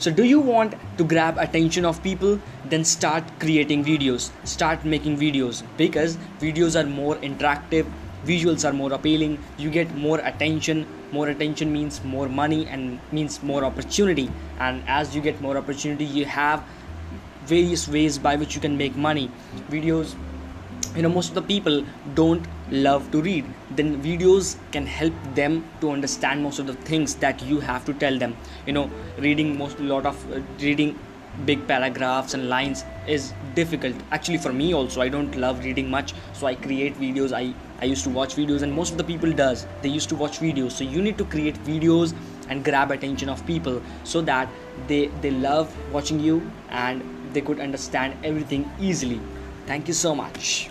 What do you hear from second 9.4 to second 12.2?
you get more attention. More attention means